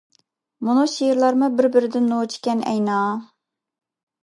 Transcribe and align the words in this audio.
مۇنۇ 0.69 0.85
شېئىرلارمۇ 0.93 1.51
بىر-بىرىدىن 1.59 2.09
نوچى 2.15 2.41
ئىكەن 2.41 2.67
ئەينا. 2.73 2.99